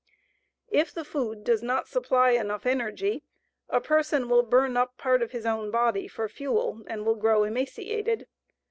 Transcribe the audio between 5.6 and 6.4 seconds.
body for